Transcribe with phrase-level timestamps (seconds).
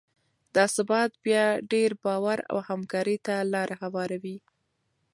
[0.55, 4.37] دا ثبات بیا ډیر باور او همکارۍ ته لاره هواروي.